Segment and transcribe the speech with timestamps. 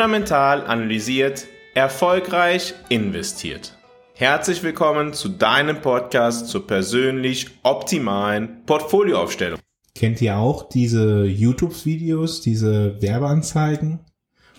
[0.00, 3.76] fundamental analysiert, erfolgreich investiert.
[4.14, 9.58] Herzlich willkommen zu deinem Podcast zur persönlich optimalen Portfolioaufstellung.
[9.94, 14.00] Kennt ihr auch diese YouTube-Videos, diese Werbeanzeigen,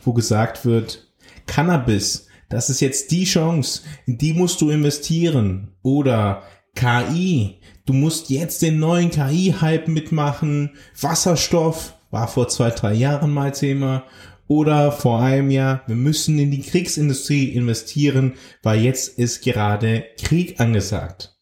[0.03, 1.11] wo gesagt wird,
[1.47, 5.73] Cannabis, das ist jetzt die Chance, in die musst du investieren.
[5.81, 6.43] Oder
[6.75, 10.75] KI, du musst jetzt den neuen KI-Hype mitmachen.
[11.01, 14.03] Wasserstoff war vor zwei, drei Jahren mal Thema.
[14.51, 20.59] Oder vor einem Jahr, wir müssen in die Kriegsindustrie investieren, weil jetzt ist gerade Krieg
[20.59, 21.39] angesagt.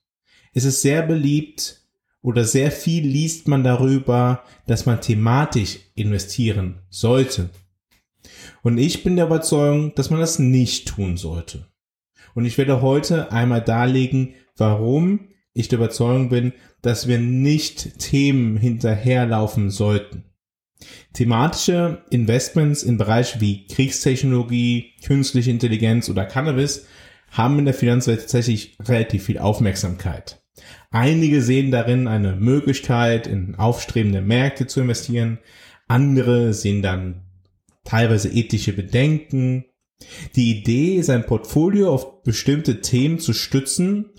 [0.53, 1.87] Es ist sehr beliebt
[2.21, 7.49] oder sehr viel liest man darüber, dass man thematisch investieren sollte.
[8.61, 11.65] Und ich bin der Überzeugung, dass man das nicht tun sollte.
[12.35, 18.55] Und ich werde heute einmal darlegen, warum ich der Überzeugung bin, dass wir nicht Themen
[18.55, 20.28] hinterherlaufen sollten.
[21.13, 26.85] Thematische Investments in Bereiche wie Kriegstechnologie, künstliche Intelligenz oder Cannabis
[27.31, 30.41] haben in der Finanzwelt tatsächlich relativ viel Aufmerksamkeit.
[30.91, 35.39] Einige sehen darin eine Möglichkeit, in aufstrebende Märkte zu investieren.
[35.87, 37.23] Andere sehen dann
[37.83, 39.65] teilweise ethische Bedenken.
[40.35, 44.11] Die Idee, sein Portfolio auf bestimmte Themen zu stützen,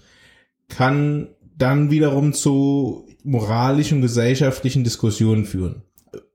[0.69, 5.83] kann dann wiederum zu moralischen, gesellschaftlichen Diskussionen führen.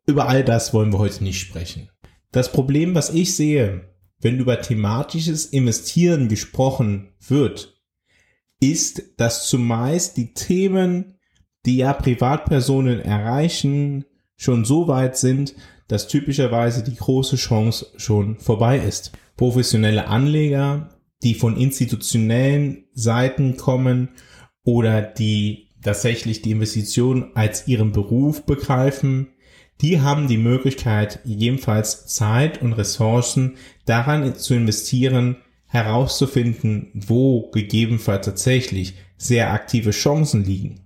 [0.05, 1.89] Über all das wollen wir heute nicht sprechen.
[2.31, 3.89] Das Problem, was ich sehe,
[4.19, 7.81] wenn über thematisches Investieren gesprochen wird,
[8.59, 11.15] ist, dass zumeist die Themen,
[11.65, 14.05] die ja Privatpersonen erreichen,
[14.37, 15.55] schon so weit sind,
[15.87, 19.11] dass typischerweise die große Chance schon vorbei ist.
[19.37, 20.89] Professionelle Anleger,
[21.23, 24.09] die von institutionellen Seiten kommen
[24.63, 29.27] oder die tatsächlich die Investition als ihren Beruf begreifen,
[29.81, 35.37] die haben die Möglichkeit, jedenfalls Zeit und Ressourcen daran zu investieren,
[35.67, 40.81] herauszufinden, wo gegebenenfalls tatsächlich sehr aktive Chancen liegen.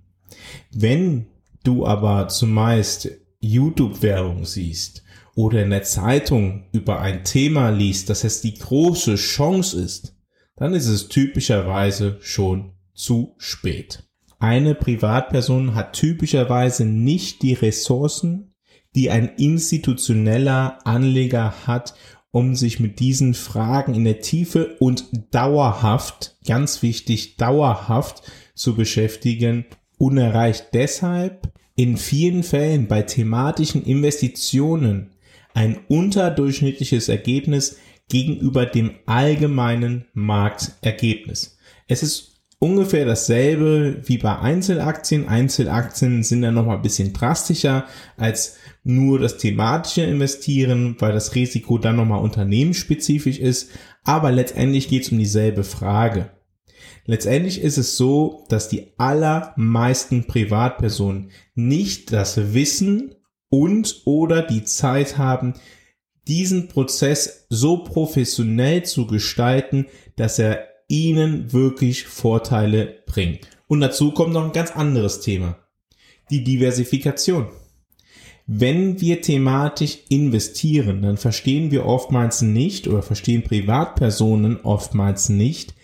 [0.72, 1.26] Wenn
[1.62, 8.40] du aber zumeist YouTube-Werbung siehst oder in der Zeitung über ein Thema liest, dass es
[8.40, 10.16] die große Chance ist,
[10.56, 14.04] dann ist es typischerweise schon zu spät.
[14.38, 18.49] Eine Privatperson hat typischerweise nicht die Ressourcen,
[18.94, 21.94] die ein institutioneller Anleger hat,
[22.32, 28.22] um sich mit diesen Fragen in der Tiefe und dauerhaft, ganz wichtig, dauerhaft
[28.54, 29.64] zu beschäftigen
[29.98, 35.10] und erreicht deshalb in vielen Fällen bei thematischen Investitionen
[35.54, 37.78] ein unterdurchschnittliches Ergebnis
[38.08, 41.58] gegenüber dem allgemeinen Marktergebnis.
[41.88, 42.29] Es ist
[42.60, 45.26] ungefähr dasselbe wie bei Einzelaktien.
[45.26, 51.78] Einzelaktien sind dann nochmal ein bisschen drastischer als nur das thematische Investieren, weil das Risiko
[51.78, 53.70] dann nochmal unternehmensspezifisch ist.
[54.04, 56.30] Aber letztendlich geht es um dieselbe Frage.
[57.06, 63.14] Letztendlich ist es so, dass die allermeisten Privatpersonen nicht das Wissen
[63.48, 65.54] und oder die Zeit haben,
[66.28, 73.48] diesen Prozess so professionell zu gestalten, dass er ihnen wirklich Vorteile bringt.
[73.68, 75.56] Und dazu kommt noch ein ganz anderes Thema.
[76.30, 77.46] Die Diversifikation.
[78.46, 85.74] Wenn wir thematisch investieren, dann verstehen wir oftmals nicht oder verstehen Privatpersonen oftmals nicht,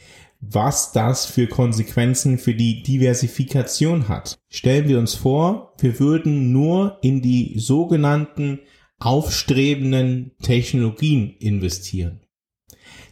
[0.41, 4.37] was das für Konsequenzen für die Diversifikation hat.
[4.49, 8.59] Stellen wir uns vor, wir würden nur in die sogenannten
[8.99, 12.26] aufstrebenden Technologien investieren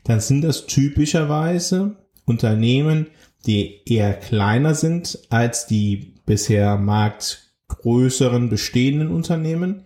[0.04, 3.08] dann sind das typischerweise Unternehmen,
[3.46, 9.84] die eher kleiner sind als die bisher marktgrößeren bestehenden Unternehmen,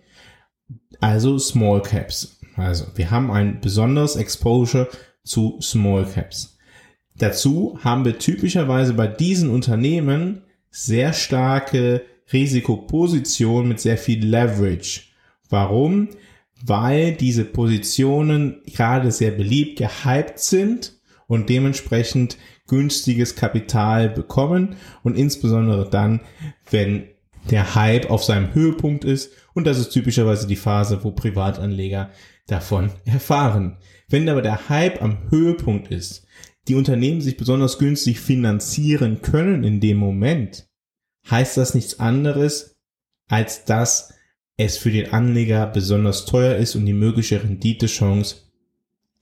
[0.99, 2.39] also Small Caps.
[2.55, 4.87] Also wir haben ein besonderes Exposure
[5.23, 6.57] zu Small Caps.
[7.17, 15.01] Dazu haben wir typischerweise bei diesen Unternehmen sehr starke Risikopositionen mit sehr viel Leverage.
[15.49, 16.09] Warum?
[16.65, 25.89] Weil diese Positionen gerade sehr beliebt gehypt sind und dementsprechend günstiges Kapital bekommen und insbesondere
[25.89, 26.21] dann,
[26.69, 27.07] wenn
[27.49, 32.11] der Hype auf seinem Höhepunkt ist und das ist typischerweise die Phase, wo Privatanleger
[32.47, 33.77] davon erfahren.
[34.07, 36.25] Wenn aber der Hype am Höhepunkt ist,
[36.67, 40.67] die Unternehmen sich besonders günstig finanzieren können in dem Moment,
[41.29, 42.77] heißt das nichts anderes,
[43.27, 44.13] als dass
[44.59, 48.35] es für den Anleger besonders teuer ist und die mögliche Renditechance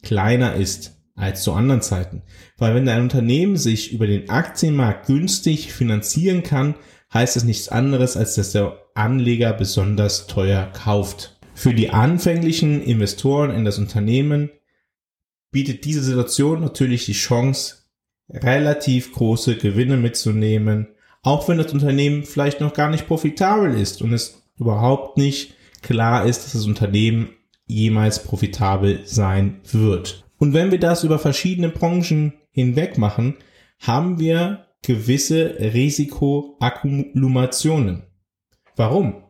[0.02, 2.24] kleiner ist als zu anderen Zeiten.
[2.58, 6.74] Weil wenn ein Unternehmen sich über den Aktienmarkt günstig finanzieren kann,
[7.14, 11.38] heißt es nichts anderes, als dass der Anleger besonders teuer kauft.
[11.54, 14.50] Für die anfänglichen Investoren in das Unternehmen
[15.52, 17.84] bietet diese Situation natürlich die Chance,
[18.30, 20.88] relativ große Gewinne mitzunehmen,
[21.22, 26.26] auch wenn das Unternehmen vielleicht noch gar nicht profitabel ist und es überhaupt nicht klar
[26.26, 27.30] ist, dass das Unternehmen
[27.66, 30.26] jemals profitabel sein wird.
[30.38, 33.36] Und wenn wir das über verschiedene Branchen hinweg machen,
[33.80, 38.04] haben wir gewisse Risikoakkumulationen.
[38.76, 39.24] Warum?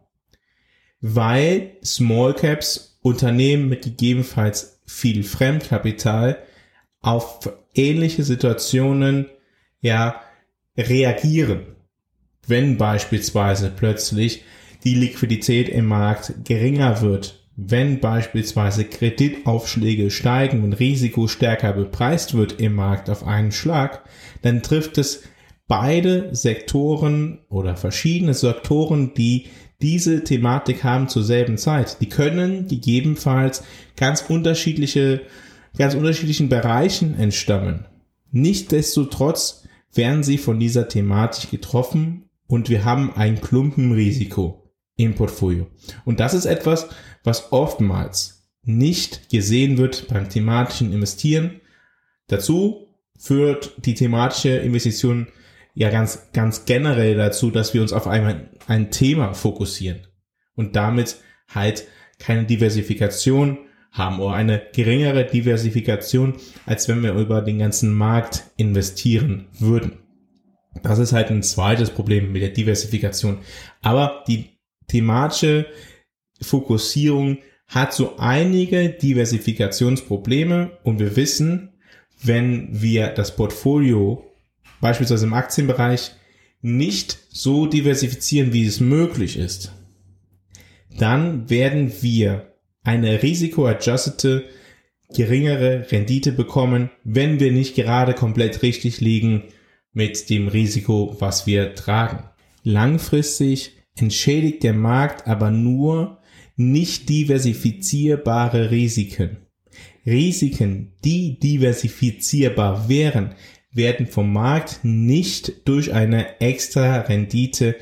[1.01, 6.43] Weil Small Caps Unternehmen mit gegebenenfalls viel Fremdkapital
[7.01, 9.27] auf ähnliche Situationen
[9.79, 10.21] ja
[10.77, 11.75] reagieren.
[12.45, 14.43] Wenn beispielsweise plötzlich
[14.87, 22.61] die Liquidität im Markt geringer wird, wenn beispielsweise Kreditaufschläge steigen und Risiko stärker bepreist wird
[22.61, 24.07] im Markt auf einen Schlag,
[24.43, 25.23] dann trifft es
[25.67, 29.47] beide Sektoren oder verschiedene Sektoren, die
[29.81, 31.99] diese Thematik haben zur selben Zeit.
[31.99, 33.65] Die können gegebenenfalls
[33.97, 35.23] ganz unterschiedliche,
[35.77, 37.87] ganz unterschiedlichen Bereichen entstammen.
[38.31, 44.63] Nichtsdestotrotz werden sie von dieser Thematik getroffen und wir haben ein Klumpenrisiko
[44.97, 45.67] im Portfolio.
[46.03, 46.89] Und das ist etwas,
[47.23, 51.61] was oftmals nicht gesehen wird beim thematischen Investieren.
[52.27, 55.27] Dazu führt die thematische Investition
[55.73, 60.07] ja ganz, ganz generell dazu, dass wir uns auf einmal ein Thema fokussieren
[60.55, 61.17] und damit
[61.47, 61.87] halt
[62.19, 63.59] keine Diversifikation
[63.91, 66.35] haben oder eine geringere Diversifikation,
[66.65, 69.99] als wenn wir über den ganzen Markt investieren würden.
[70.83, 73.39] Das ist halt ein zweites Problem mit der Diversifikation.
[73.81, 74.56] Aber die
[74.87, 75.67] thematische
[76.41, 81.73] Fokussierung hat so einige Diversifikationsprobleme und wir wissen,
[82.23, 84.25] wenn wir das Portfolio
[84.79, 86.11] beispielsweise im Aktienbereich
[86.61, 89.73] nicht so diversifizieren, wie es möglich ist,
[90.97, 92.53] dann werden wir
[92.83, 94.45] eine risikoadjustete
[95.13, 99.43] geringere Rendite bekommen, wenn wir nicht gerade komplett richtig liegen
[99.93, 102.23] mit dem Risiko, was wir tragen.
[102.63, 106.19] Langfristig entschädigt der Markt aber nur
[106.55, 109.37] nicht diversifizierbare Risiken.
[110.05, 113.35] Risiken, die diversifizierbar wären,
[113.71, 117.75] werden vom Markt nicht durch eine extra Rendite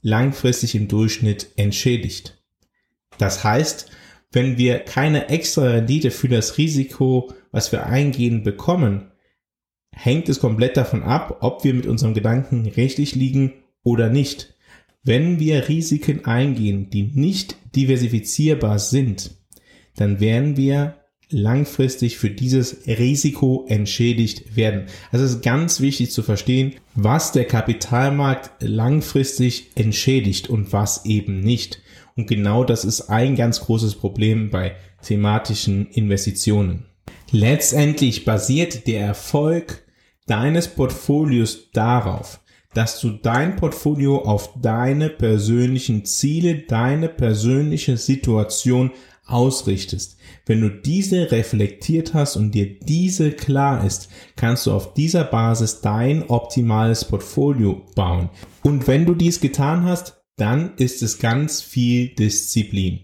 [0.00, 2.42] langfristig im Durchschnitt entschädigt.
[3.18, 3.90] Das heißt,
[4.32, 9.12] wenn wir keine extra Rendite für das Risiko, was wir eingehen, bekommen,
[9.92, 13.52] hängt es komplett davon ab, ob wir mit unserem Gedanken richtig liegen
[13.82, 14.54] oder nicht.
[15.04, 19.32] Wenn wir Risiken eingehen, die nicht diversifizierbar sind,
[19.96, 20.96] dann werden wir
[21.28, 24.84] langfristig für dieses Risiko entschädigt werden.
[25.10, 31.40] Also es ist ganz wichtig zu verstehen, was der Kapitalmarkt langfristig entschädigt und was eben
[31.40, 31.80] nicht.
[32.14, 36.84] Und genau das ist ein ganz großes Problem bei thematischen Investitionen.
[37.32, 39.82] Letztendlich basiert der Erfolg
[40.26, 42.40] deines Portfolios darauf,
[42.74, 48.90] dass du dein Portfolio auf deine persönlichen Ziele, deine persönliche Situation
[49.26, 50.18] ausrichtest.
[50.46, 55.80] Wenn du diese reflektiert hast und dir diese klar ist, kannst du auf dieser Basis
[55.80, 58.30] dein optimales Portfolio bauen.
[58.62, 63.00] Und wenn du dies getan hast, dann ist es ganz viel Disziplin.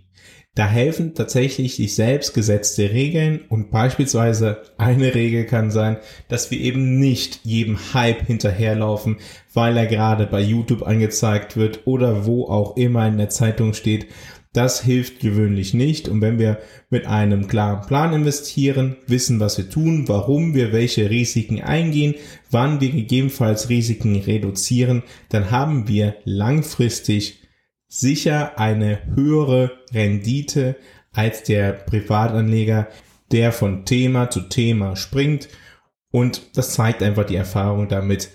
[0.59, 6.59] Da helfen tatsächlich die selbst gesetzte Regeln und beispielsweise eine Regel kann sein, dass wir
[6.59, 9.19] eben nicht jedem Hype hinterherlaufen,
[9.55, 14.09] weil er gerade bei YouTube angezeigt wird oder wo auch immer in der Zeitung steht,
[14.53, 16.09] das hilft gewöhnlich nicht.
[16.09, 16.59] Und wenn wir
[16.91, 22.17] mit einem klaren Plan investieren, wissen, was wir tun, warum wir welche Risiken eingehen,
[22.51, 27.48] wann wir gegebenenfalls Risiken reduzieren, dann haben wir langfristig
[27.89, 30.77] sicher eine höhere Rendite
[31.13, 32.89] als der Privatanleger,
[33.33, 35.49] der von Thema zu Thema springt.
[36.11, 38.31] Und das zeigt einfach die Erfahrung damit,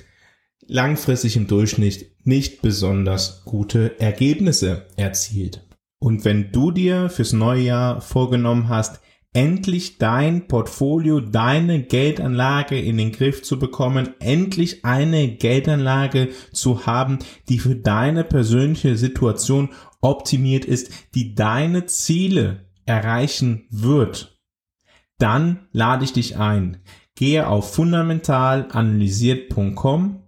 [0.68, 5.66] langfristig im Durchschnitt nicht besonders gute Ergebnisse erzielt.
[6.00, 9.00] Und wenn du dir fürs neue Jahr vorgenommen hast,
[9.34, 17.20] endlich dein Portfolio, deine Geldanlage in den Griff zu bekommen, endlich eine Geldanlage zu haben,
[17.50, 19.72] die für deine persönliche Situation
[20.02, 24.40] optimiert ist, die deine Ziele erreichen wird,
[25.18, 26.78] dann lade ich dich ein.
[27.16, 30.22] Gehe auf fundamentalanalysiert.com,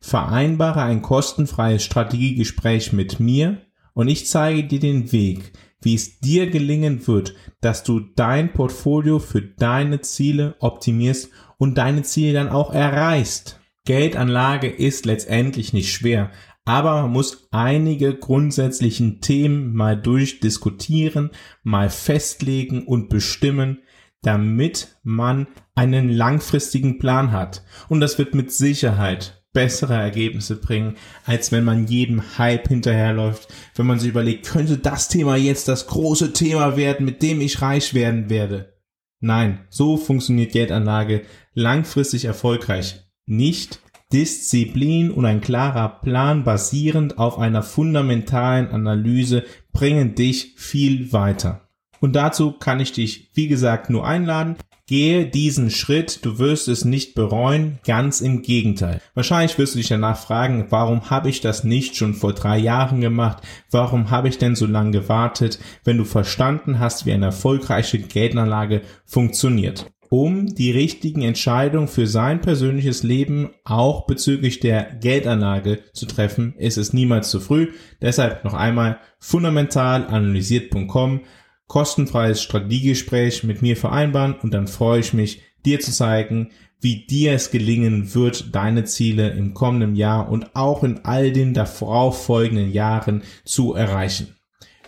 [0.00, 3.62] vereinbare ein kostenfreies Strategiegespräch mit mir
[3.94, 9.18] und ich zeige dir den Weg, wie es dir gelingen wird, dass du dein Portfolio
[9.18, 13.60] für deine Ziele optimierst und deine Ziele dann auch erreichst.
[13.84, 16.30] Geldanlage ist letztendlich nicht schwer,
[16.68, 21.30] Aber man muss einige grundsätzlichen Themen mal durchdiskutieren,
[21.62, 23.78] mal festlegen und bestimmen,
[24.20, 27.64] damit man einen langfristigen Plan hat.
[27.88, 33.86] Und das wird mit Sicherheit bessere Ergebnisse bringen, als wenn man jedem Hype hinterherläuft, wenn
[33.86, 37.94] man sich überlegt, könnte das Thema jetzt das große Thema werden, mit dem ich reich
[37.94, 38.74] werden werde.
[39.20, 41.22] Nein, so funktioniert Geldanlage
[41.54, 43.00] langfristig erfolgreich.
[43.26, 43.80] Nicht
[44.12, 51.67] Disziplin und ein klarer Plan basierend auf einer fundamentalen Analyse bringen dich viel weiter.
[52.00, 54.56] Und dazu kann ich dich, wie gesagt, nur einladen.
[54.86, 59.02] Gehe diesen Schritt, du wirst es nicht bereuen, ganz im Gegenteil.
[59.12, 63.02] Wahrscheinlich wirst du dich danach fragen, warum habe ich das nicht schon vor drei Jahren
[63.02, 63.42] gemacht?
[63.70, 68.80] Warum habe ich denn so lange gewartet, wenn du verstanden hast, wie eine erfolgreiche Geldanlage
[69.04, 69.90] funktioniert?
[70.10, 76.78] um die richtigen Entscheidungen für sein persönliches Leben auch bezüglich der Geldanlage zu treffen, ist
[76.78, 77.72] es niemals zu früh.
[78.00, 81.20] Deshalb noch einmal fundamental analysiert.com
[81.68, 87.32] kostenfreies Strategiegespräch mit mir vereinbaren und dann freue ich mich, dir zu zeigen, wie dir
[87.32, 92.72] es gelingen wird, deine Ziele im kommenden Jahr und auch in all den darauf folgenden
[92.72, 94.36] Jahren zu erreichen.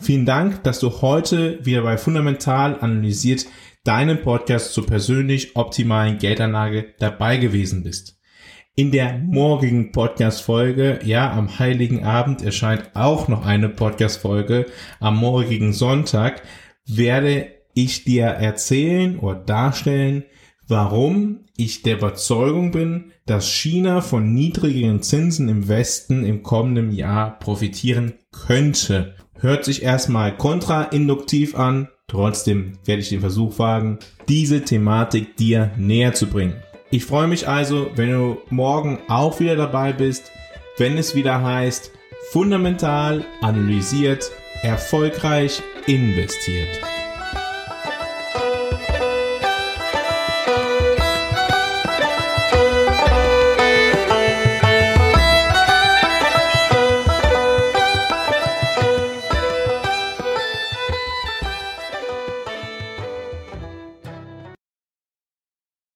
[0.00, 3.46] Vielen Dank, dass du heute wieder bei Fundamental analysiert
[3.84, 8.18] deinem Podcast zur persönlich optimalen Geldanlage dabei gewesen bist.
[8.76, 14.66] In der morgigen Podcast-Folge, ja, am Heiligen Abend erscheint auch noch eine Podcast-Folge
[15.00, 16.42] am morgigen Sonntag
[16.87, 20.25] werde ich dir erzählen oder darstellen,
[20.66, 27.38] warum ich der Überzeugung bin, dass China von niedrigen Zinsen im Westen im kommenden Jahr
[27.38, 29.14] profitieren könnte.
[29.38, 36.14] Hört sich erstmal kontrainduktiv an, trotzdem werde ich den Versuch wagen, diese Thematik dir näher
[36.14, 36.54] zu bringen.
[36.90, 40.30] Ich freue mich also, wenn du morgen auch wieder dabei bist,
[40.76, 41.92] wenn es wieder heißt,
[42.30, 44.30] fundamental analysiert
[44.62, 46.81] erfolgreich investiert.